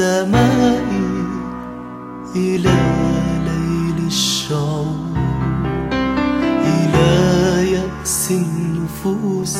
[0.00, 0.88] السماء
[2.36, 2.78] إلى
[3.46, 4.96] ليل الشعور
[6.64, 7.12] إلى
[7.72, 9.56] يأس النفوس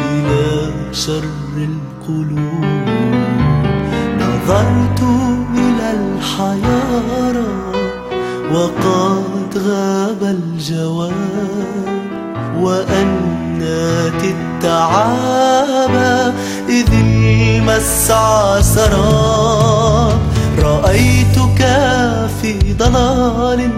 [0.00, 2.64] إلى شر القلوب.
[4.20, 5.02] نظرت
[5.54, 7.52] إلى الحيارى
[8.52, 11.14] وقد غاب الجواب
[12.60, 16.14] وأنات التعابى
[16.68, 16.88] إذ
[17.40, 20.20] المسعى سراب
[20.58, 21.60] رأيتك
[22.42, 23.70] في ضلال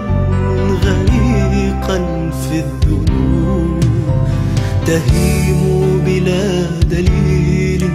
[0.85, 1.99] غريقا
[2.43, 3.85] في الذنوب
[4.87, 5.63] تهيم
[6.07, 6.47] بلا
[6.91, 7.91] دليل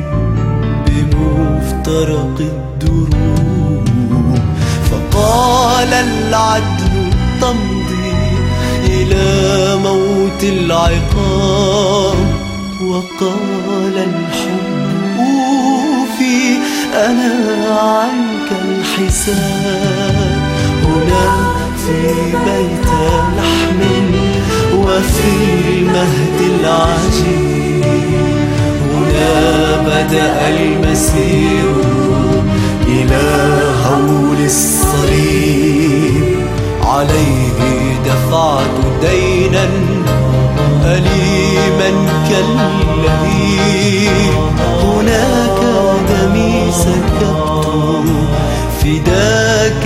[0.87, 3.87] بمفترق الدروب.
[4.91, 8.13] فقال العدل تمضي
[8.85, 9.25] إلى
[9.75, 12.17] موت العقاب
[12.81, 14.76] وقال الحب
[16.27, 16.59] أوفي
[16.93, 17.31] أنا
[17.79, 20.41] عنك الحساب.
[20.83, 21.25] هنا
[21.77, 21.99] في
[22.45, 22.87] بيت
[23.37, 23.81] لحم
[24.77, 25.31] وفي
[25.69, 27.85] المهد العجيب.
[28.93, 29.31] هنا
[29.81, 31.75] بدأ المسير
[32.87, 33.27] إلى
[33.85, 36.37] هول الصليب.
[36.83, 37.59] عليه
[38.05, 39.67] دفعت دينا
[40.85, 41.89] أليما
[42.29, 43.77] كاللهيب
[48.81, 49.85] فداك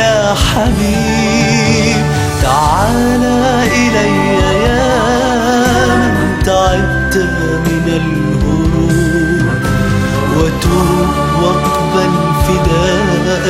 [0.00, 2.04] يا حبيب.
[2.42, 3.24] تعال
[3.72, 4.14] إلي
[4.64, 4.86] يا
[5.96, 7.14] من تعبت
[7.66, 9.46] من الهروب.
[10.36, 12.12] وتوب واقبل
[12.46, 13.44] فداء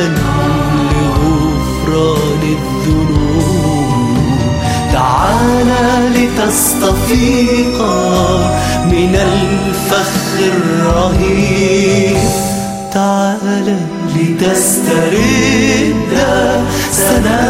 [0.91, 4.17] لغفران الذنوب.
[4.93, 5.69] تعال
[6.13, 7.77] لتستفيق
[8.91, 12.17] من الفخ الرهيب.
[12.97, 13.77] تعال
[14.15, 15.17] لتسترد
[16.91, 17.41] سنا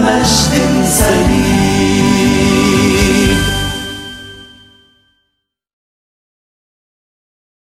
[0.00, 1.55] مجد سليم.